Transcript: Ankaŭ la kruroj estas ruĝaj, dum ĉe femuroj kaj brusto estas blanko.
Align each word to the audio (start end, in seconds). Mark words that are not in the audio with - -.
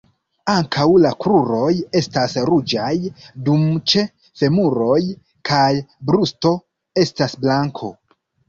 Ankaŭ 0.51 0.85
la 1.01 1.09
kruroj 1.23 1.73
estas 1.99 2.33
ruĝaj, 2.51 2.95
dum 3.49 3.67
ĉe 3.93 4.05
femuroj 4.41 4.99
kaj 5.51 5.71
brusto 6.11 6.57
estas 7.05 7.39
blanko. 7.47 7.93